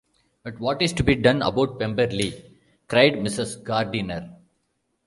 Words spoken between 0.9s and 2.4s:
to be done about Pemberley?”